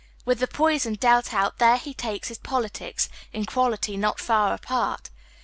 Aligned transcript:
With 0.25 0.39
the 0.39 0.47
poison 0.47 0.95
dealt 0.95 1.31
out 1.31 1.59
there 1.59 1.77
he 1.77 1.93
takes 1.93 2.29
his 2.29 2.39
politics, 2.39 3.07
in 3.33 3.45
quality 3.45 3.97
not 3.97 4.19
far 4.19 4.51
apart. 4.55 5.11